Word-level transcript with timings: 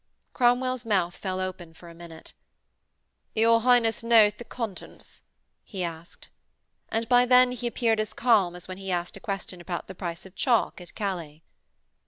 Cromwell's 0.33 0.83
mouth 0.83 1.15
fell 1.15 1.39
open 1.39 1.75
for 1.75 1.87
a 1.87 1.93
minute. 1.93 2.33
'Your 3.35 3.61
Highness 3.61 4.01
knoweth 4.01 4.39
the 4.39 4.43
contents?' 4.43 5.21
he 5.63 5.83
asked. 5.83 6.29
And 6.89 7.07
by 7.07 7.27
then 7.27 7.51
he 7.51 7.67
appeared 7.67 7.99
as 7.99 8.13
calm 8.15 8.55
as 8.55 8.67
when 8.67 8.77
he 8.79 8.89
asked 8.91 9.15
a 9.15 9.19
question 9.19 9.61
about 9.61 9.85
the 9.85 9.93
price 9.93 10.25
of 10.25 10.33
chalk 10.33 10.81
at 10.81 10.95
Calais. 10.95 11.43